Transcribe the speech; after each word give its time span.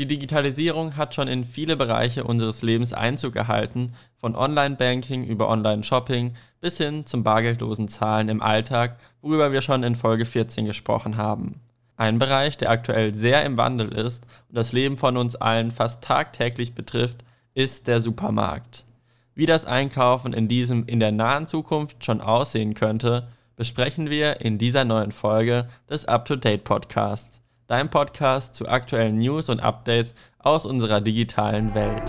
Die 0.00 0.06
Digitalisierung 0.06 0.96
hat 0.96 1.14
schon 1.14 1.28
in 1.28 1.44
viele 1.44 1.76
Bereiche 1.76 2.24
unseres 2.24 2.62
Lebens 2.62 2.94
Einzug 2.94 3.34
gehalten, 3.34 3.92
von 4.16 4.34
Online-Banking 4.34 5.24
über 5.24 5.50
Online-Shopping 5.50 6.36
bis 6.58 6.78
hin 6.78 7.04
zum 7.04 7.22
bargeldlosen 7.22 7.88
Zahlen 7.88 8.30
im 8.30 8.40
Alltag, 8.40 8.98
worüber 9.20 9.52
wir 9.52 9.60
schon 9.60 9.82
in 9.82 9.96
Folge 9.96 10.24
14 10.24 10.64
gesprochen 10.64 11.18
haben. 11.18 11.60
Ein 11.98 12.18
Bereich, 12.18 12.56
der 12.56 12.70
aktuell 12.70 13.14
sehr 13.14 13.44
im 13.44 13.58
Wandel 13.58 13.88
ist 13.88 14.24
und 14.48 14.56
das 14.56 14.72
Leben 14.72 14.96
von 14.96 15.18
uns 15.18 15.36
allen 15.36 15.70
fast 15.70 16.02
tagtäglich 16.02 16.74
betrifft, 16.74 17.18
ist 17.52 17.86
der 17.86 18.00
Supermarkt. 18.00 18.86
Wie 19.34 19.44
das 19.44 19.66
Einkaufen 19.66 20.32
in 20.32 20.48
diesem 20.48 20.86
in 20.86 21.00
der 21.00 21.12
nahen 21.12 21.46
Zukunft 21.46 22.06
schon 22.06 22.22
aussehen 22.22 22.72
könnte, 22.72 23.28
besprechen 23.54 24.08
wir 24.08 24.40
in 24.40 24.56
dieser 24.56 24.86
neuen 24.86 25.12
Folge 25.12 25.68
des 25.90 26.06
Up-to-Date 26.06 26.64
Podcasts, 26.64 27.39
dein 27.70 27.88
Podcast 27.88 28.56
zu 28.56 28.68
aktuellen 28.68 29.18
News 29.18 29.48
und 29.48 29.60
Updates 29.60 30.16
aus 30.40 30.66
unserer 30.66 31.00
digitalen 31.00 31.72
Welt. 31.72 32.02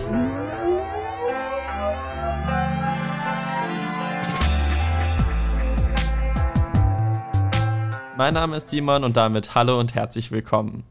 Mein 8.18 8.34
Name 8.34 8.58
ist 8.58 8.70
Simon 8.70 9.04
und 9.04 9.16
damit 9.16 9.54
hallo 9.54 9.80
und 9.80 9.94
herzlich 9.94 10.32
willkommen. 10.32 10.84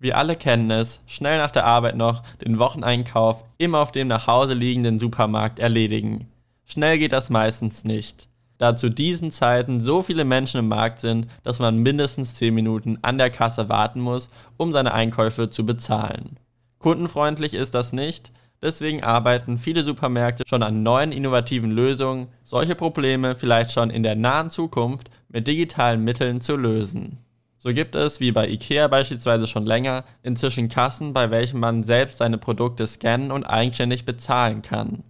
Wir 0.00 0.18
alle 0.18 0.34
kennen 0.34 0.72
es, 0.72 1.00
schnell 1.06 1.38
nach 1.38 1.52
der 1.52 1.64
Arbeit 1.64 1.94
noch 1.94 2.24
den 2.44 2.58
Wocheneinkauf 2.58 3.44
immer 3.58 3.78
auf 3.78 3.92
dem 3.92 4.08
nach 4.08 4.26
Hause 4.26 4.54
liegenden 4.54 4.98
Supermarkt 4.98 5.60
erledigen. 5.60 6.28
Schnell 6.66 6.98
geht 6.98 7.12
das 7.12 7.30
meistens 7.30 7.84
nicht. 7.84 8.28
Da 8.62 8.76
zu 8.76 8.90
diesen 8.90 9.32
Zeiten 9.32 9.80
so 9.80 10.02
viele 10.02 10.24
Menschen 10.24 10.60
im 10.60 10.68
Markt 10.68 11.00
sind, 11.00 11.26
dass 11.42 11.58
man 11.58 11.78
mindestens 11.78 12.36
10 12.36 12.54
Minuten 12.54 12.96
an 13.02 13.18
der 13.18 13.28
Kasse 13.28 13.68
warten 13.68 14.00
muss, 14.00 14.30
um 14.56 14.70
seine 14.70 14.94
Einkäufe 14.94 15.50
zu 15.50 15.66
bezahlen. 15.66 16.38
Kundenfreundlich 16.78 17.54
ist 17.54 17.74
das 17.74 17.92
nicht, 17.92 18.30
deswegen 18.62 19.02
arbeiten 19.02 19.58
viele 19.58 19.82
Supermärkte 19.82 20.44
schon 20.46 20.62
an 20.62 20.84
neuen 20.84 21.10
innovativen 21.10 21.72
Lösungen, 21.72 22.28
solche 22.44 22.76
Probleme 22.76 23.34
vielleicht 23.34 23.72
schon 23.72 23.90
in 23.90 24.04
der 24.04 24.14
nahen 24.14 24.50
Zukunft 24.50 25.10
mit 25.28 25.48
digitalen 25.48 26.04
Mitteln 26.04 26.40
zu 26.40 26.54
lösen. 26.54 27.18
So 27.58 27.74
gibt 27.74 27.96
es, 27.96 28.20
wie 28.20 28.30
bei 28.30 28.48
IKEA 28.48 28.86
beispielsweise 28.86 29.48
schon 29.48 29.66
länger, 29.66 30.04
inzwischen 30.22 30.68
Kassen, 30.68 31.12
bei 31.12 31.32
welchen 31.32 31.58
man 31.58 31.82
selbst 31.82 32.18
seine 32.18 32.38
Produkte 32.38 32.86
scannen 32.86 33.32
und 33.32 33.42
eigenständig 33.42 34.04
bezahlen 34.04 34.62
kann. 34.62 35.02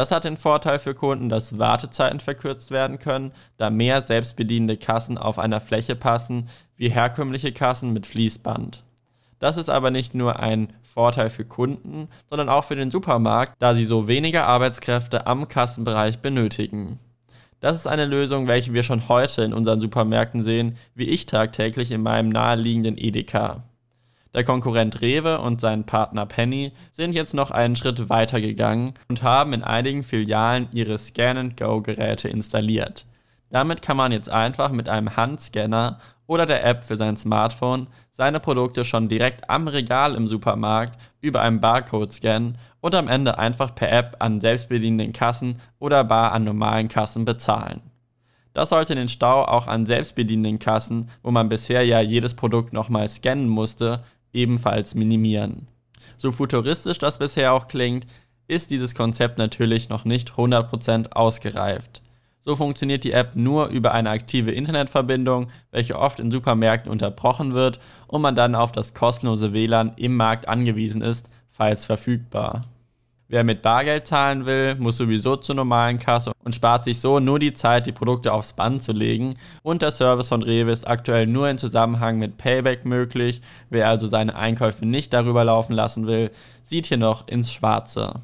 Das 0.00 0.12
hat 0.12 0.24
den 0.24 0.38
Vorteil 0.38 0.78
für 0.78 0.94
Kunden, 0.94 1.28
dass 1.28 1.58
Wartezeiten 1.58 2.20
verkürzt 2.20 2.70
werden 2.70 2.98
können, 2.98 3.32
da 3.58 3.68
mehr 3.68 4.00
selbstbedienende 4.00 4.78
Kassen 4.78 5.18
auf 5.18 5.38
einer 5.38 5.60
Fläche 5.60 5.94
passen, 5.94 6.48
wie 6.74 6.88
herkömmliche 6.88 7.52
Kassen 7.52 7.92
mit 7.92 8.06
Fließband. 8.06 8.82
Das 9.40 9.58
ist 9.58 9.68
aber 9.68 9.90
nicht 9.90 10.14
nur 10.14 10.40
ein 10.40 10.72
Vorteil 10.82 11.28
für 11.28 11.44
Kunden, 11.44 12.08
sondern 12.30 12.48
auch 12.48 12.64
für 12.64 12.76
den 12.76 12.90
Supermarkt, 12.90 13.56
da 13.58 13.74
sie 13.74 13.84
so 13.84 14.08
weniger 14.08 14.46
Arbeitskräfte 14.46 15.26
am 15.26 15.48
Kassenbereich 15.48 16.20
benötigen. 16.20 16.98
Das 17.60 17.76
ist 17.76 17.86
eine 17.86 18.06
Lösung, 18.06 18.46
welche 18.46 18.72
wir 18.72 18.84
schon 18.84 19.06
heute 19.06 19.42
in 19.42 19.52
unseren 19.52 19.82
Supermärkten 19.82 20.44
sehen, 20.44 20.78
wie 20.94 21.10
ich 21.10 21.26
tagtäglich 21.26 21.90
in 21.90 22.00
meinem 22.00 22.30
naheliegenden 22.30 22.96
Edeka. 22.96 23.64
Der 24.32 24.44
Konkurrent 24.44 25.00
Rewe 25.00 25.40
und 25.40 25.60
sein 25.60 25.84
Partner 25.84 26.24
Penny 26.24 26.72
sind 26.92 27.14
jetzt 27.14 27.34
noch 27.34 27.50
einen 27.50 27.74
Schritt 27.74 28.08
weiter 28.08 28.40
gegangen 28.40 28.94
und 29.08 29.24
haben 29.24 29.52
in 29.52 29.64
einigen 29.64 30.04
Filialen 30.04 30.68
ihre 30.72 30.98
Scan-and-Go-Geräte 30.98 32.28
installiert. 32.28 33.06
Damit 33.50 33.82
kann 33.82 33.96
man 33.96 34.12
jetzt 34.12 34.30
einfach 34.30 34.70
mit 34.70 34.88
einem 34.88 35.16
Handscanner 35.16 35.98
oder 36.28 36.46
der 36.46 36.64
App 36.64 36.84
für 36.84 36.96
sein 36.96 37.16
Smartphone 37.16 37.88
seine 38.12 38.38
Produkte 38.38 38.84
schon 38.84 39.08
direkt 39.08 39.50
am 39.50 39.66
Regal 39.66 40.14
im 40.14 40.28
Supermarkt 40.28 40.96
über 41.20 41.40
einen 41.40 41.60
Barcode 41.60 42.12
scannen 42.12 42.56
und 42.80 42.94
am 42.94 43.08
Ende 43.08 43.36
einfach 43.36 43.74
per 43.74 43.90
App 43.90 44.16
an 44.20 44.40
selbstbedienenden 44.40 45.12
Kassen 45.12 45.56
oder 45.80 46.04
bar 46.04 46.30
an 46.30 46.44
normalen 46.44 46.86
Kassen 46.86 47.24
bezahlen. 47.24 47.80
Das 48.52 48.68
sollte 48.68 48.94
den 48.94 49.08
Stau 49.08 49.44
auch 49.44 49.66
an 49.66 49.86
selbstbedienenden 49.86 50.60
Kassen, 50.60 51.10
wo 51.22 51.32
man 51.32 51.48
bisher 51.48 51.84
ja 51.84 52.00
jedes 52.00 52.34
Produkt 52.34 52.72
nochmal 52.72 53.08
scannen 53.08 53.48
musste, 53.48 54.04
ebenfalls 54.32 54.94
minimieren. 54.94 55.68
So 56.16 56.32
futuristisch 56.32 56.98
das 56.98 57.18
bisher 57.18 57.52
auch 57.52 57.68
klingt, 57.68 58.06
ist 58.48 58.70
dieses 58.70 58.94
Konzept 58.94 59.38
natürlich 59.38 59.88
noch 59.88 60.04
nicht 60.04 60.32
100% 60.32 61.12
ausgereift. 61.12 62.02
So 62.42 62.56
funktioniert 62.56 63.04
die 63.04 63.12
App 63.12 63.36
nur 63.36 63.68
über 63.68 63.92
eine 63.92 64.10
aktive 64.10 64.50
Internetverbindung, 64.50 65.48
welche 65.70 65.98
oft 65.98 66.20
in 66.20 66.30
Supermärkten 66.30 66.90
unterbrochen 66.90 67.54
wird 67.54 67.80
und 68.06 68.22
man 68.22 68.34
dann 68.34 68.54
auf 68.54 68.72
das 68.72 68.94
kostenlose 68.94 69.52
WLAN 69.52 69.92
im 69.96 70.16
Markt 70.16 70.48
angewiesen 70.48 71.02
ist, 71.02 71.28
falls 71.50 71.84
verfügbar. 71.84 72.62
Wer 73.32 73.44
mit 73.44 73.62
Bargeld 73.62 74.08
zahlen 74.08 74.44
will, 74.44 74.74
muss 74.80 74.96
sowieso 74.96 75.36
zur 75.36 75.54
normalen 75.54 76.00
Kasse 76.00 76.32
und 76.42 76.52
spart 76.52 76.82
sich 76.82 76.98
so 76.98 77.20
nur 77.20 77.38
die 77.38 77.54
Zeit, 77.54 77.86
die 77.86 77.92
Produkte 77.92 78.32
aufs 78.32 78.54
Band 78.54 78.82
zu 78.82 78.90
legen. 78.90 79.34
Und 79.62 79.82
der 79.82 79.92
Service 79.92 80.26
von 80.26 80.42
Rewe 80.42 80.72
ist 80.72 80.88
aktuell 80.88 81.28
nur 81.28 81.48
in 81.48 81.56
Zusammenhang 81.56 82.18
mit 82.18 82.38
Payback 82.38 82.84
möglich. 82.84 83.40
Wer 83.68 83.88
also 83.88 84.08
seine 84.08 84.34
Einkäufe 84.34 84.84
nicht 84.84 85.12
darüber 85.12 85.44
laufen 85.44 85.74
lassen 85.74 86.08
will, 86.08 86.32
sieht 86.64 86.86
hier 86.86 86.96
noch 86.96 87.28
ins 87.28 87.52
Schwarze. 87.52 88.14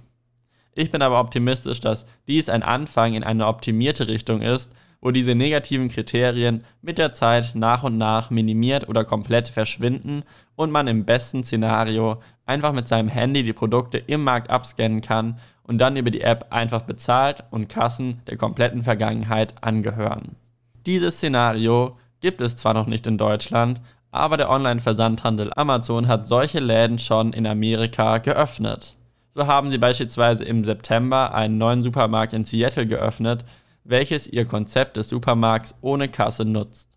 Ich 0.75 0.91
bin 0.91 1.03
aber 1.03 1.21
optimistisch, 1.21 1.78
dass 1.78 2.05
dies 2.27 2.49
ein 2.49 2.65
Anfang 2.65 3.15
in 3.15 3.23
eine 3.23 3.47
optimierte 3.47 4.09
Richtung 4.09 4.43
ist, 4.43 4.73
wo 5.00 5.10
diese 5.10 5.34
negativen 5.34 5.88
Kriterien 5.88 6.64
mit 6.82 6.98
der 6.98 7.12
Zeit 7.12 7.54
nach 7.54 7.82
und 7.82 7.98
nach 7.98 8.30
minimiert 8.30 8.88
oder 8.88 9.04
komplett 9.04 9.48
verschwinden 9.48 10.22
und 10.56 10.70
man 10.70 10.86
im 10.86 11.04
besten 11.04 11.44
Szenario 11.44 12.20
einfach 12.46 12.72
mit 12.72 12.88
seinem 12.88 13.08
Handy 13.08 13.42
die 13.42 13.52
Produkte 13.52 13.98
im 13.98 14.24
Markt 14.24 14.50
abscannen 14.50 15.00
kann 15.00 15.38
und 15.62 15.78
dann 15.78 15.96
über 15.96 16.10
die 16.10 16.22
App 16.22 16.46
einfach 16.50 16.82
bezahlt 16.82 17.44
und 17.50 17.68
Kassen 17.68 18.22
der 18.26 18.36
kompletten 18.36 18.84
Vergangenheit 18.84 19.54
angehören. 19.62 20.36
Dieses 20.86 21.16
Szenario 21.16 21.96
gibt 22.20 22.40
es 22.40 22.56
zwar 22.56 22.74
noch 22.74 22.86
nicht 22.86 23.06
in 23.06 23.18
Deutschland, 23.18 23.80
aber 24.10 24.36
der 24.36 24.50
Online-Versandhandel 24.50 25.52
Amazon 25.56 26.08
hat 26.08 26.26
solche 26.26 26.60
Läden 26.60 26.98
schon 26.98 27.32
in 27.32 27.46
Amerika 27.46 28.18
geöffnet. 28.18 28.94
So 29.32 29.46
haben 29.46 29.70
sie 29.70 29.78
beispielsweise 29.78 30.44
im 30.44 30.64
September 30.64 31.34
einen 31.34 31.58
neuen 31.58 31.82
Supermarkt 31.82 32.32
in 32.32 32.46
Seattle 32.46 32.86
geöffnet, 32.86 33.44
welches 33.88 34.26
ihr 34.26 34.44
Konzept 34.44 34.97
des 34.97 35.08
Supermarkts 35.08 35.74
ohne 35.80 36.08
Kasse 36.08 36.44
nutzt. 36.44 36.88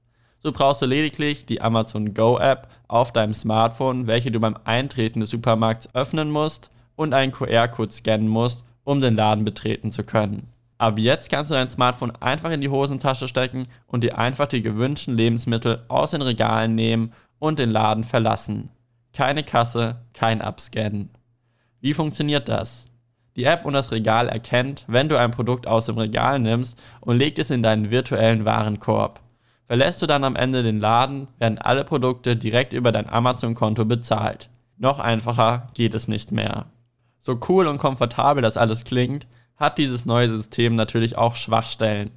So 0.41 0.51
brauchst 0.51 0.81
du 0.81 0.85
lediglich 0.85 1.45
die 1.45 1.61
Amazon 1.61 2.13
Go 2.13 2.37
App 2.37 2.69
auf 2.87 3.11
deinem 3.11 3.33
Smartphone, 3.33 4.07
welche 4.07 4.31
du 4.31 4.39
beim 4.39 4.55
Eintreten 4.63 5.19
des 5.19 5.29
Supermarkts 5.29 5.93
öffnen 5.93 6.31
musst 6.31 6.69
und 6.95 7.13
einen 7.13 7.31
QR-Code 7.31 7.91
scannen 7.91 8.27
musst, 8.27 8.63
um 8.83 9.01
den 9.01 9.15
Laden 9.15 9.43
betreten 9.43 9.91
zu 9.91 10.03
können. 10.03 10.47
Ab 10.77 10.97
jetzt 10.97 11.29
kannst 11.29 11.51
du 11.51 11.55
dein 11.55 11.67
Smartphone 11.67 12.15
einfach 12.21 12.51
in 12.51 12.61
die 12.61 12.69
Hosentasche 12.69 13.27
stecken 13.27 13.67
und 13.85 14.03
dir 14.03 14.17
einfach 14.17 14.47
die 14.47 14.61
gewünschten 14.61 15.17
Lebensmittel 15.17 15.83
aus 15.89 16.11
den 16.11 16.21
Regalen 16.21 16.73
nehmen 16.73 17.11
und 17.37 17.59
den 17.59 17.69
Laden 17.69 18.05
verlassen. 18.05 18.69
Keine 19.11 19.43
Kasse, 19.43 19.97
kein 20.13 20.41
Abscannen. 20.41 21.09
Wie 21.81 21.93
funktioniert 21.93 22.47
das? 22.47 22.85
Die 23.39 23.45
App 23.45 23.63
und 23.63 23.71
das 23.71 23.91
Regal 23.93 24.27
erkennt, 24.27 24.83
wenn 24.87 25.07
du 25.07 25.17
ein 25.17 25.31
Produkt 25.31 25.65
aus 25.65 25.85
dem 25.85 25.97
Regal 25.97 26.39
nimmst 26.39 26.77
und 26.99 27.17
legt 27.17 27.39
es 27.39 27.49
in 27.49 27.63
deinen 27.63 27.89
virtuellen 27.89 28.43
Warenkorb. 28.43 29.21
Verlässt 29.65 30.01
du 30.01 30.07
dann 30.07 30.25
am 30.25 30.35
Ende 30.35 30.61
den 30.61 30.81
Laden, 30.81 31.29
werden 31.37 31.57
alle 31.57 31.85
Produkte 31.85 32.35
direkt 32.35 32.73
über 32.73 32.91
dein 32.91 33.07
Amazon-Konto 33.07 33.85
bezahlt. 33.85 34.49
Noch 34.75 34.99
einfacher 34.99 35.69
geht 35.73 35.93
es 35.93 36.09
nicht 36.09 36.33
mehr. 36.33 36.65
So 37.17 37.39
cool 37.47 37.67
und 37.67 37.77
komfortabel 37.77 38.41
das 38.41 38.57
alles 38.57 38.83
klingt, 38.83 39.25
hat 39.55 39.77
dieses 39.77 40.05
neue 40.05 40.27
System 40.27 40.75
natürlich 40.75 41.17
auch 41.17 41.37
Schwachstellen. 41.37 42.11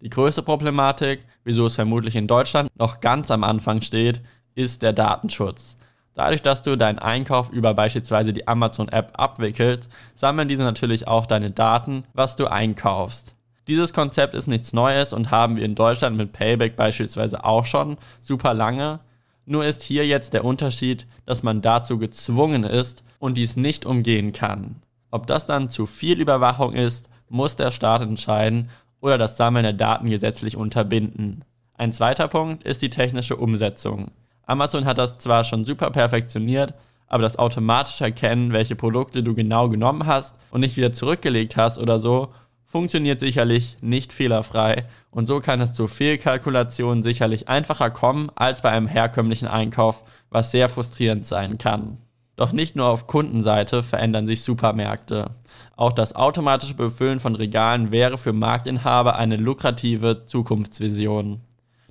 Die 0.00 0.10
größte 0.10 0.44
Problematik, 0.44 1.26
wieso 1.42 1.66
es 1.66 1.74
vermutlich 1.74 2.14
in 2.14 2.28
Deutschland 2.28 2.70
noch 2.78 3.00
ganz 3.00 3.32
am 3.32 3.42
Anfang 3.42 3.82
steht, 3.82 4.20
ist 4.54 4.82
der 4.82 4.92
Datenschutz. 4.92 5.76
Dadurch, 6.18 6.42
dass 6.42 6.62
du 6.62 6.76
deinen 6.76 6.98
Einkauf 6.98 7.50
über 7.50 7.74
beispielsweise 7.74 8.32
die 8.32 8.48
Amazon-App 8.48 9.12
abwickelst, 9.16 9.88
sammeln 10.16 10.48
diese 10.48 10.64
natürlich 10.64 11.06
auch 11.06 11.26
deine 11.26 11.52
Daten, 11.52 12.02
was 12.12 12.34
du 12.34 12.48
einkaufst. 12.48 13.36
Dieses 13.68 13.92
Konzept 13.92 14.34
ist 14.34 14.48
nichts 14.48 14.72
Neues 14.72 15.12
und 15.12 15.30
haben 15.30 15.54
wir 15.54 15.64
in 15.64 15.76
Deutschland 15.76 16.16
mit 16.16 16.32
Payback 16.32 16.74
beispielsweise 16.74 17.44
auch 17.44 17.66
schon 17.66 17.98
super 18.20 18.52
lange. 18.52 18.98
Nur 19.46 19.64
ist 19.64 19.80
hier 19.80 20.08
jetzt 20.08 20.32
der 20.32 20.44
Unterschied, 20.44 21.06
dass 21.24 21.44
man 21.44 21.62
dazu 21.62 21.98
gezwungen 21.98 22.64
ist 22.64 23.04
und 23.20 23.36
dies 23.36 23.54
nicht 23.54 23.86
umgehen 23.86 24.32
kann. 24.32 24.74
Ob 25.12 25.28
das 25.28 25.46
dann 25.46 25.70
zu 25.70 25.86
viel 25.86 26.20
Überwachung 26.20 26.72
ist, 26.72 27.08
muss 27.28 27.54
der 27.54 27.70
Staat 27.70 28.02
entscheiden 28.02 28.70
oder 29.00 29.18
das 29.18 29.36
Sammeln 29.36 29.62
der 29.62 29.72
Daten 29.72 30.10
gesetzlich 30.10 30.56
unterbinden. 30.56 31.44
Ein 31.74 31.92
zweiter 31.92 32.26
Punkt 32.26 32.64
ist 32.64 32.82
die 32.82 32.90
technische 32.90 33.36
Umsetzung. 33.36 34.10
Amazon 34.48 34.86
hat 34.86 34.96
das 34.96 35.18
zwar 35.18 35.44
schon 35.44 35.66
super 35.66 35.90
perfektioniert, 35.90 36.72
aber 37.06 37.22
das 37.22 37.38
automatische 37.38 38.04
Erkennen, 38.04 38.52
welche 38.52 38.76
Produkte 38.76 39.22
du 39.22 39.34
genau 39.34 39.68
genommen 39.68 40.06
hast 40.06 40.34
und 40.50 40.62
nicht 40.62 40.76
wieder 40.78 40.92
zurückgelegt 40.92 41.58
hast 41.58 41.78
oder 41.78 42.00
so, 42.00 42.32
funktioniert 42.64 43.20
sicherlich 43.20 43.76
nicht 43.82 44.12
fehlerfrei 44.12 44.86
und 45.10 45.26
so 45.26 45.40
kann 45.40 45.60
es 45.60 45.74
zu 45.74 45.86
Fehlkalkulationen 45.86 47.02
sicherlich 47.02 47.48
einfacher 47.48 47.90
kommen 47.90 48.30
als 48.36 48.62
bei 48.62 48.70
einem 48.70 48.86
herkömmlichen 48.86 49.48
Einkauf, 49.48 50.02
was 50.30 50.50
sehr 50.50 50.70
frustrierend 50.70 51.28
sein 51.28 51.58
kann. 51.58 51.98
Doch 52.36 52.52
nicht 52.52 52.74
nur 52.74 52.86
auf 52.86 53.06
Kundenseite 53.06 53.82
verändern 53.82 54.26
sich 54.26 54.42
Supermärkte. 54.42 55.30
Auch 55.76 55.92
das 55.92 56.14
automatische 56.14 56.74
Befüllen 56.74 57.20
von 57.20 57.34
Regalen 57.34 57.90
wäre 57.90 58.16
für 58.16 58.32
Marktinhaber 58.32 59.16
eine 59.16 59.36
lukrative 59.36 60.24
Zukunftsvision. 60.24 61.40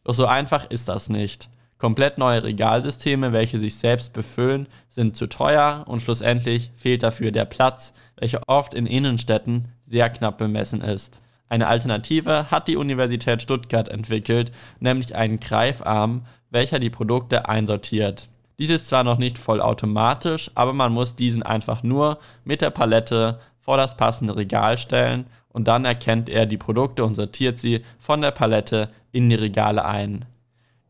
Doch 0.03 0.15
so 0.15 0.25
einfach 0.25 0.69
ist 0.71 0.87
das 0.89 1.09
nicht. 1.09 1.49
Komplett 1.77 2.17
neue 2.17 2.43
Regalsysteme, 2.43 3.33
welche 3.33 3.59
sich 3.59 3.75
selbst 3.75 4.13
befüllen, 4.13 4.67
sind 4.89 5.15
zu 5.15 5.27
teuer 5.27 5.85
und 5.87 6.01
schlussendlich 6.01 6.71
fehlt 6.75 7.03
dafür 7.03 7.31
der 7.31 7.45
Platz, 7.45 7.93
welcher 8.15 8.41
oft 8.47 8.73
in 8.73 8.87
Innenstädten 8.87 9.67
sehr 9.85 10.09
knapp 10.09 10.39
bemessen 10.39 10.81
ist. 10.81 11.21
Eine 11.49 11.67
Alternative 11.67 12.49
hat 12.51 12.67
die 12.67 12.77
Universität 12.77 13.41
Stuttgart 13.41 13.89
entwickelt, 13.89 14.51
nämlich 14.79 15.15
einen 15.15 15.39
Greifarm, 15.39 16.25
welcher 16.49 16.79
die 16.79 16.89
Produkte 16.89 17.47
einsortiert. 17.47 18.27
Dies 18.59 18.71
ist 18.71 18.87
zwar 18.87 19.03
noch 19.03 19.19
nicht 19.19 19.37
vollautomatisch, 19.37 20.49
aber 20.55 20.73
man 20.73 20.91
muss 20.91 21.15
diesen 21.15 21.43
einfach 21.43 21.83
nur 21.83 22.17
mit 22.43 22.61
der 22.61 22.71
Palette 22.71 23.39
vor 23.59 23.77
das 23.77 23.95
passende 23.95 24.35
Regal 24.35 24.79
stellen 24.79 25.27
und 25.49 25.67
dann 25.67 25.85
erkennt 25.85 26.27
er 26.27 26.47
die 26.47 26.57
Produkte 26.57 27.05
und 27.05 27.15
sortiert 27.15 27.59
sie 27.59 27.83
von 27.99 28.21
der 28.21 28.31
Palette 28.31 28.89
in 29.11 29.29
die 29.29 29.35
Regale 29.35 29.85
ein. 29.85 30.25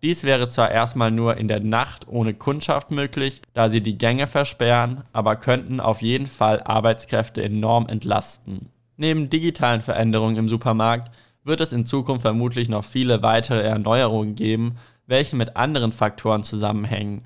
Dies 0.03 0.23
wäre 0.23 0.47
zwar 0.47 0.69
erstmal 0.69 1.09
nur 1.09 1.37
in 1.37 1.47
der 1.47 1.59
Nacht 1.59 2.07
ohne 2.07 2.35
Kundschaft 2.35 2.91
möglich, 2.91 3.41
da 3.53 3.69
sie 3.69 3.81
die 3.81 3.97
Gänge 3.97 4.27
versperren, 4.27 5.03
aber 5.11 5.35
könnten 5.35 5.79
auf 5.79 6.01
jeden 6.03 6.27
Fall 6.27 6.61
Arbeitskräfte 6.61 7.43
enorm 7.43 7.87
entlasten. 7.87 8.69
Neben 8.95 9.29
digitalen 9.29 9.81
Veränderungen 9.81 10.37
im 10.37 10.49
Supermarkt 10.49 11.11
wird 11.43 11.61
es 11.61 11.71
in 11.71 11.85
Zukunft 11.85 12.21
vermutlich 12.21 12.69
noch 12.69 12.85
viele 12.85 13.23
weitere 13.23 13.61
Erneuerungen 13.61 14.35
geben, 14.35 14.77
welche 15.07 15.35
mit 15.35 15.55
anderen 15.55 15.91
Faktoren 15.91 16.43
zusammenhängen. 16.43 17.23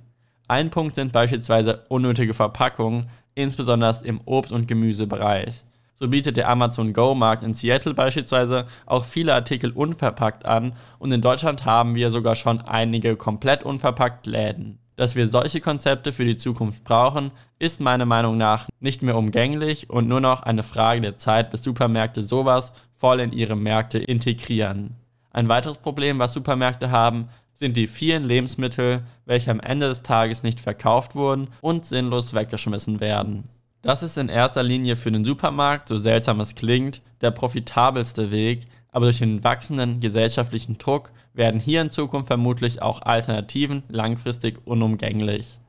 Ein 0.47 0.69
Punkt 0.69 0.95
sind 0.95 1.11
beispielsweise 1.11 1.85
unnötige 1.89 2.33
Verpackungen, 2.33 3.09
insbesondere 3.35 4.05
im 4.05 4.21
Obst- 4.25 4.51
und 4.51 4.67
Gemüsebereich. 4.67 5.63
So 6.01 6.07
bietet 6.07 6.35
der 6.35 6.49
Amazon 6.49 6.93
Go 6.93 7.13
Markt 7.13 7.43
in 7.43 7.53
Seattle 7.53 7.93
beispielsweise 7.93 8.65
auch 8.87 9.05
viele 9.05 9.35
Artikel 9.35 9.69
unverpackt 9.69 10.47
an 10.47 10.73
und 10.97 11.11
in 11.11 11.21
Deutschland 11.21 11.63
haben 11.63 11.93
wir 11.93 12.09
sogar 12.09 12.35
schon 12.35 12.59
einige 12.59 13.15
komplett 13.15 13.61
unverpackt 13.61 14.25
Läden. 14.25 14.79
Dass 14.95 15.13
wir 15.13 15.27
solche 15.27 15.61
Konzepte 15.61 16.11
für 16.11 16.25
die 16.25 16.37
Zukunft 16.37 16.85
brauchen, 16.85 17.29
ist 17.59 17.81
meiner 17.81 18.05
Meinung 18.05 18.35
nach 18.35 18.67
nicht 18.79 19.03
mehr 19.03 19.15
umgänglich 19.15 19.91
und 19.91 20.07
nur 20.07 20.21
noch 20.21 20.41
eine 20.41 20.63
Frage 20.63 21.01
der 21.01 21.17
Zeit, 21.17 21.51
bis 21.51 21.61
Supermärkte 21.61 22.23
sowas 22.23 22.73
voll 22.97 23.19
in 23.19 23.31
ihre 23.31 23.55
Märkte 23.55 23.99
integrieren. 23.99 24.95
Ein 25.29 25.49
weiteres 25.49 25.77
Problem, 25.77 26.17
was 26.17 26.33
Supermärkte 26.33 26.89
haben, 26.89 27.29
sind 27.53 27.77
die 27.77 27.85
vielen 27.85 28.25
Lebensmittel, 28.25 29.03
welche 29.27 29.51
am 29.51 29.59
Ende 29.59 29.87
des 29.87 30.01
Tages 30.01 30.41
nicht 30.41 30.61
verkauft 30.61 31.13
wurden 31.13 31.49
und 31.61 31.85
sinnlos 31.85 32.33
weggeschmissen 32.33 32.99
werden. 33.01 33.49
Das 33.81 34.03
ist 34.03 34.17
in 34.17 34.29
erster 34.29 34.61
Linie 34.61 34.95
für 34.95 35.11
den 35.11 35.25
Supermarkt, 35.25 35.89
so 35.89 35.97
seltsam 35.97 36.39
es 36.39 36.53
klingt, 36.53 37.01
der 37.21 37.31
profitabelste 37.31 38.29
Weg, 38.29 38.67
aber 38.91 39.05
durch 39.05 39.17
den 39.17 39.43
wachsenden 39.43 39.99
gesellschaftlichen 39.99 40.77
Druck 40.77 41.11
werden 41.33 41.59
hier 41.59 41.81
in 41.81 41.89
Zukunft 41.89 42.27
vermutlich 42.27 42.81
auch 42.81 43.01
Alternativen 43.01 43.81
langfristig 43.89 44.59
unumgänglich. 44.65 45.59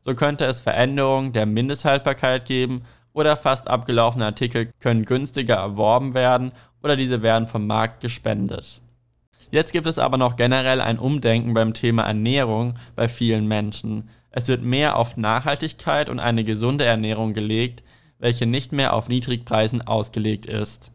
So 0.00 0.14
könnte 0.14 0.46
es 0.46 0.62
Veränderungen 0.62 1.34
der 1.34 1.44
Mindesthaltbarkeit 1.44 2.46
geben 2.46 2.82
oder 3.12 3.36
fast 3.36 3.68
abgelaufene 3.68 4.24
Artikel 4.24 4.70
können 4.80 5.04
günstiger 5.04 5.56
erworben 5.56 6.14
werden 6.14 6.52
oder 6.82 6.96
diese 6.96 7.20
werden 7.20 7.46
vom 7.46 7.66
Markt 7.66 8.00
gespendet. 8.00 8.80
Jetzt 9.50 9.72
gibt 9.72 9.86
es 9.86 9.98
aber 9.98 10.18
noch 10.18 10.36
generell 10.36 10.82
ein 10.82 10.98
Umdenken 10.98 11.54
beim 11.54 11.72
Thema 11.72 12.02
Ernährung 12.02 12.74
bei 12.94 13.08
vielen 13.08 13.48
Menschen. 13.48 14.10
Es 14.30 14.46
wird 14.46 14.62
mehr 14.62 14.96
auf 14.96 15.16
Nachhaltigkeit 15.16 16.10
und 16.10 16.20
eine 16.20 16.44
gesunde 16.44 16.84
Ernährung 16.84 17.32
gelegt, 17.32 17.82
welche 18.18 18.44
nicht 18.44 18.72
mehr 18.72 18.92
auf 18.92 19.08
Niedrigpreisen 19.08 19.86
ausgelegt 19.86 20.44
ist. 20.44 20.92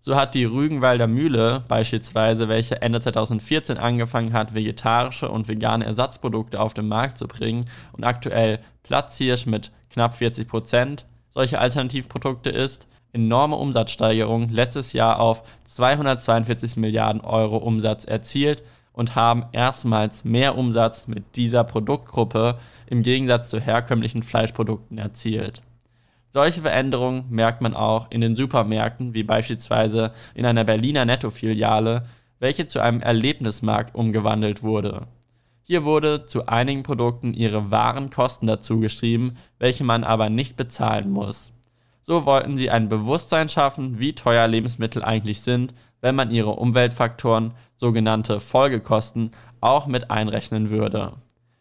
So 0.00 0.14
hat 0.14 0.36
die 0.36 0.44
Rügenwalder 0.44 1.08
Mühle 1.08 1.64
beispielsweise, 1.66 2.48
welche 2.48 2.80
Ende 2.80 3.00
2014 3.00 3.76
angefangen 3.76 4.34
hat, 4.34 4.54
vegetarische 4.54 5.28
und 5.28 5.48
vegane 5.48 5.84
Ersatzprodukte 5.84 6.60
auf 6.60 6.74
den 6.74 6.86
Markt 6.86 7.18
zu 7.18 7.26
bringen 7.26 7.64
und 7.90 8.04
aktuell 8.04 8.60
Platzhirsch 8.84 9.46
mit 9.46 9.72
knapp 9.90 10.16
40 10.16 10.46
Prozent 10.46 11.06
solche 11.30 11.58
Alternativprodukte 11.58 12.50
ist, 12.50 12.86
enorme 13.16 13.56
Umsatzsteigerung 13.56 14.50
letztes 14.50 14.92
Jahr 14.92 15.18
auf 15.18 15.42
242 15.64 16.76
Milliarden 16.76 17.22
Euro 17.22 17.56
Umsatz 17.56 18.04
erzielt 18.04 18.62
und 18.92 19.16
haben 19.16 19.46
erstmals 19.52 20.24
mehr 20.24 20.56
Umsatz 20.56 21.08
mit 21.08 21.34
dieser 21.34 21.64
Produktgruppe 21.64 22.58
im 22.86 23.02
Gegensatz 23.02 23.48
zu 23.48 23.58
herkömmlichen 23.58 24.22
Fleischprodukten 24.22 24.98
erzielt. 24.98 25.62
Solche 26.30 26.60
Veränderungen 26.60 27.24
merkt 27.30 27.62
man 27.62 27.74
auch 27.74 28.10
in 28.10 28.20
den 28.20 28.36
Supermärkten, 28.36 29.14
wie 29.14 29.22
beispielsweise 29.22 30.12
in 30.34 30.44
einer 30.44 30.64
Berliner 30.64 31.06
Netto-Filiale, 31.06 32.04
welche 32.38 32.66
zu 32.66 32.80
einem 32.80 33.00
Erlebnismarkt 33.00 33.94
umgewandelt 33.94 34.62
wurde. 34.62 35.06
Hier 35.62 35.84
wurde 35.84 36.26
zu 36.26 36.46
einigen 36.46 36.82
Produkten 36.82 37.32
ihre 37.32 37.70
wahren 37.70 38.10
Kosten 38.10 38.46
dazu 38.46 38.78
geschrieben, 38.78 39.36
welche 39.58 39.82
man 39.82 40.04
aber 40.04 40.28
nicht 40.28 40.56
bezahlen 40.56 41.10
muss. 41.10 41.52
So 42.08 42.24
wollten 42.24 42.56
sie 42.56 42.70
ein 42.70 42.88
Bewusstsein 42.88 43.48
schaffen, 43.48 43.98
wie 43.98 44.12
teuer 44.14 44.46
Lebensmittel 44.46 45.02
eigentlich 45.02 45.40
sind, 45.40 45.74
wenn 46.00 46.14
man 46.14 46.30
ihre 46.30 46.50
Umweltfaktoren, 46.50 47.50
sogenannte 47.76 48.38
Folgekosten, 48.38 49.32
auch 49.60 49.88
mit 49.88 50.08
einrechnen 50.08 50.70
würde. 50.70 51.14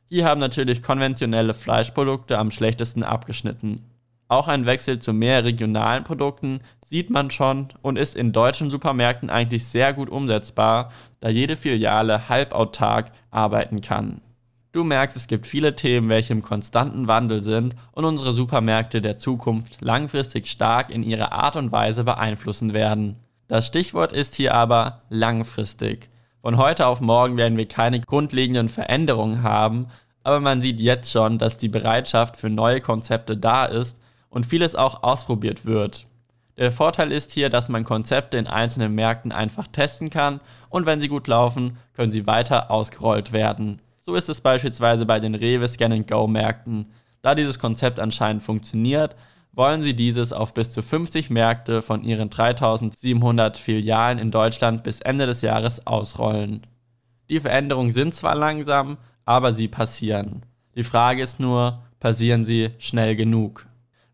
Hier 0.08 0.26
haben 0.26 0.40
natürlich 0.40 0.84
konventionelle 0.84 1.56
Fleischprodukte 1.56 2.38
am 2.38 2.52
schlechtesten 2.52 3.02
abgeschnitten. 3.02 3.90
Auch 4.28 4.48
ein 4.48 4.68
Wechsel 4.68 5.00
zu 5.00 5.14
mehr 5.14 5.44
regionalen 5.44 6.04
Produkten 6.04 6.60
sieht 6.86 7.10
man 7.10 7.32
schon 7.32 7.70
und 7.82 7.98
ist 7.98 8.16
in 8.16 8.32
deutschen 8.32 8.70
Supermärkten 8.70 9.32
eigentlich 9.32 9.66
sehr 9.66 9.94
gut 9.94 10.12
umsetzbar, 10.12 10.92
da 11.22 11.30
jede 11.30 11.58
Filiale 11.58 12.30
halbautark 12.30 13.12
arbeiten 13.32 13.82
kann. 13.82 14.22
Du 14.76 14.84
merkst, 14.84 15.16
es 15.16 15.28
gibt 15.28 15.48
viele 15.48 15.78
Themen, 15.78 16.10
welche 16.10 16.34
im 16.34 16.42
konstanten 16.42 17.08
Wandel 17.08 17.42
sind 17.42 17.78
und 17.94 18.04
unsere 18.04 18.34
Supermärkte 18.34 19.02
der 19.02 19.18
Zukunft 19.18 19.78
langfristig 19.80 20.48
stark 20.48 20.92
in 20.92 21.02
ihrer 21.02 21.32
Art 21.32 21.56
und 21.56 21.72
Weise 21.72 22.04
beeinflussen 22.04 22.74
werden. 22.74 23.16
Das 23.48 23.68
Stichwort 23.68 24.12
ist 24.12 24.36
hier 24.36 24.54
aber 24.54 25.04
langfristig. 25.08 26.10
Von 26.42 26.58
heute 26.58 26.88
auf 26.88 27.00
morgen 27.00 27.38
werden 27.38 27.58
wir 27.58 27.70
keine 27.70 28.02
grundlegenden 28.02 28.68
Veränderungen 28.68 29.44
haben, 29.44 29.88
aber 30.26 30.42
man 30.42 30.62
sieht 30.62 30.82
jetzt 30.82 31.10
schon, 31.10 31.38
dass 31.38 31.56
die 31.56 31.70
Bereitschaft 31.70 32.36
für 32.36 32.50
neue 32.50 32.82
Konzepte 32.82 33.38
da 33.38 33.64
ist 33.64 33.98
und 34.28 34.46
vieles 34.46 34.76
auch 34.76 35.04
ausprobiert 35.04 35.64
wird. 35.64 36.04
Der 36.58 36.74
Vorteil 36.74 37.14
ist 37.14 37.32
hier, 37.32 37.50
dass 37.50 37.70
man 37.70 37.86
Konzepte 37.86 38.36
in 38.36 38.48
einzelnen 38.48 38.94
Märkten 38.94 39.32
einfach 39.32 39.68
testen 39.68 40.10
kann 40.10 40.42
und 40.68 40.86
wenn 40.86 41.00
sie 41.00 41.08
gut 41.08 41.28
laufen, 41.28 41.78
können 41.96 42.12
sie 42.12 42.28
weiter 42.28 42.72
ausgerollt 42.72 43.32
werden. 43.32 43.82
So 44.06 44.14
ist 44.14 44.30
es 44.30 44.40
beispielsweise 44.40 45.08
bei 45.08 45.20
den 45.20 45.34
Rewe 45.34 45.68
Scan 45.68 46.06
Go 46.06 46.28
Märkten. 46.28 46.92
Da 47.24 47.34
dieses 47.34 47.58
Konzept 47.58 48.00
anscheinend 48.00 48.44
funktioniert, 48.44 49.16
wollen 49.52 49.82
sie 49.82 49.96
dieses 49.96 50.32
auf 50.32 50.54
bis 50.54 50.70
zu 50.70 50.84
50 50.84 51.32
Märkte 51.32 51.82
von 51.82 52.04
ihren 52.04 52.30
3700 52.30 53.58
Filialen 53.58 54.20
in 54.20 54.30
Deutschland 54.30 54.84
bis 54.84 55.02
Ende 55.02 55.26
des 55.26 55.42
Jahres 55.42 55.88
ausrollen. 55.88 56.68
Die 57.32 57.40
Veränderungen 57.40 57.94
sind 57.94 58.14
zwar 58.14 58.36
langsam, 58.36 59.00
aber 59.26 59.54
sie 59.54 59.68
passieren. 59.68 60.46
Die 60.76 60.84
Frage 60.84 61.24
ist 61.24 61.40
nur, 61.40 61.82
passieren 62.00 62.46
sie 62.46 62.70
schnell 62.78 63.16
genug? 63.16 63.66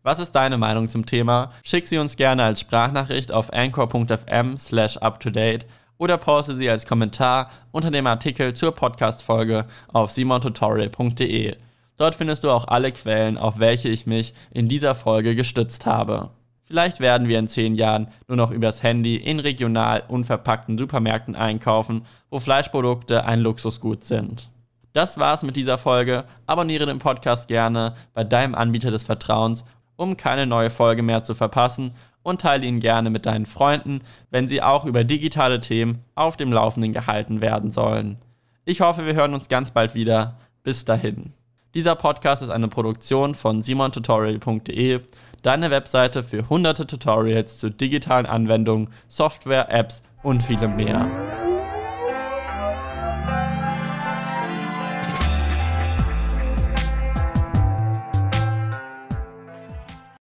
Was 0.02 0.20
ist 0.20 0.32
deine 0.32 0.56
Meinung 0.56 0.88
zum 0.88 1.04
Thema? 1.04 1.52
Schick 1.62 1.86
sie 1.86 1.98
uns 1.98 2.16
gerne 2.16 2.44
als 2.44 2.60
Sprachnachricht 2.60 3.30
auf 3.30 3.52
anchor.fm 3.52 4.56
slash 4.56 4.96
uptodate 4.96 5.66
oder 6.02 6.18
poste 6.18 6.56
sie 6.56 6.68
als 6.68 6.84
Kommentar 6.84 7.48
unter 7.70 7.92
dem 7.92 8.08
Artikel 8.08 8.54
zur 8.54 8.72
Podcast-Folge 8.72 9.66
auf 9.92 10.10
simontutorial.de. 10.10 11.56
Dort 11.96 12.16
findest 12.16 12.42
du 12.42 12.50
auch 12.50 12.66
alle 12.66 12.90
Quellen, 12.90 13.38
auf 13.38 13.60
welche 13.60 13.88
ich 13.88 14.04
mich 14.04 14.34
in 14.50 14.66
dieser 14.66 14.96
Folge 14.96 15.36
gestützt 15.36 15.86
habe. 15.86 16.30
Vielleicht 16.64 16.98
werden 16.98 17.28
wir 17.28 17.38
in 17.38 17.46
10 17.46 17.76
Jahren 17.76 18.08
nur 18.26 18.36
noch 18.36 18.50
übers 18.50 18.82
Handy 18.82 19.14
in 19.14 19.38
regional 19.38 20.02
unverpackten 20.08 20.76
Supermärkten 20.76 21.36
einkaufen, 21.36 22.04
wo 22.30 22.40
Fleischprodukte 22.40 23.24
ein 23.24 23.38
Luxusgut 23.38 24.02
sind. 24.04 24.48
Das 24.94 25.18
war's 25.18 25.44
mit 25.44 25.54
dieser 25.54 25.78
Folge. 25.78 26.24
Abonniere 26.46 26.86
den 26.86 26.98
Podcast 26.98 27.46
gerne 27.46 27.94
bei 28.12 28.24
deinem 28.24 28.56
Anbieter 28.56 28.90
des 28.90 29.04
Vertrauens 29.04 29.64
um 30.02 30.16
keine 30.16 30.46
neue 30.46 30.70
Folge 30.70 31.02
mehr 31.02 31.22
zu 31.22 31.34
verpassen 31.34 31.92
und 32.22 32.40
teile 32.40 32.66
ihn 32.66 32.80
gerne 32.80 33.10
mit 33.10 33.26
deinen 33.26 33.46
Freunden, 33.46 34.00
wenn 34.30 34.48
sie 34.48 34.62
auch 34.62 34.84
über 34.84 35.04
digitale 35.04 35.60
Themen 35.60 36.04
auf 36.14 36.36
dem 36.36 36.52
Laufenden 36.52 36.92
gehalten 36.92 37.40
werden 37.40 37.70
sollen. 37.70 38.16
Ich 38.64 38.80
hoffe, 38.80 39.06
wir 39.06 39.14
hören 39.14 39.34
uns 39.34 39.48
ganz 39.48 39.70
bald 39.70 39.94
wieder. 39.94 40.38
Bis 40.62 40.84
dahin. 40.84 41.32
Dieser 41.74 41.96
Podcast 41.96 42.42
ist 42.42 42.50
eine 42.50 42.68
Produktion 42.68 43.34
von 43.34 43.62
simontutorial.de, 43.62 45.00
deine 45.42 45.70
Webseite 45.70 46.22
für 46.22 46.48
hunderte 46.48 46.86
Tutorials 46.86 47.58
zu 47.58 47.70
digitalen 47.70 48.26
Anwendungen, 48.26 48.88
Software, 49.08 49.72
Apps 49.72 50.02
und 50.22 50.42
vielem 50.42 50.76
mehr. 50.76 51.41